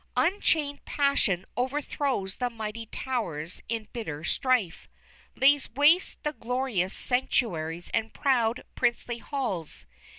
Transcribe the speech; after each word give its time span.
Unchained 0.17 0.83
passion 0.83 1.45
overthrows 1.55 2.37
the 2.37 2.49
mighty 2.49 2.87
towers 2.87 3.61
in 3.69 3.87
bitter 3.93 4.23
strife, 4.23 4.89
lays 5.35 5.69
waste 5.75 6.23
the 6.23 6.33
glorious 6.33 6.91
sanctuaries 6.95 7.91
and 7.93 8.11
proud, 8.11 8.63
princely 8.73 9.19
halls. 9.19 9.85